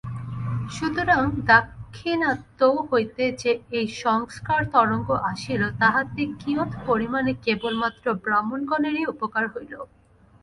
সুতরাং 0.71 1.21
দাক্ষিণাত্য 1.47 2.59
হইতে 2.89 3.23
যে 3.41 3.51
এই 3.77 3.87
সংস্কার-তরঙ্গ 4.03 5.09
আসিল, 5.31 5.61
তাহাতে 5.79 6.21
কিয়ৎপরিমাণে 6.41 7.33
কেবলমাত্র 7.45 8.05
ব্রাহ্মণগণেরই 8.23 9.03
উপকার 9.13 9.45
হইল। 9.53 9.73